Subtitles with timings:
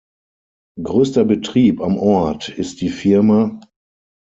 [0.81, 3.59] Größter Betrieb am Ort ist die Fa.